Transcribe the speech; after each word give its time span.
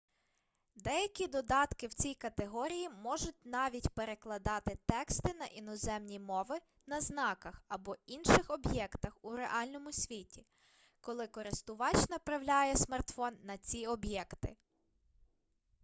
деякі 0.75 1.27
додатки 1.27 1.87
в 1.87 1.93
цій 1.93 2.13
категорії 2.15 2.89
можуть 2.89 3.45
навіть 3.45 3.89
перекладати 3.89 4.77
тексти 4.85 5.33
на 5.33 5.45
іноземні 5.45 6.19
мови 6.19 6.57
на 6.87 7.01
знаках 7.01 7.63
або 7.67 7.95
інших 8.05 8.49
об'єктах 8.49 9.17
у 9.21 9.35
реальному 9.35 9.91
світі 9.91 10.45
коли 11.01 11.27
користувач 11.27 12.09
направляє 12.09 12.75
смартфон 12.75 13.33
на 13.43 13.57
ці 13.57 13.87
об'єкти 13.87 14.55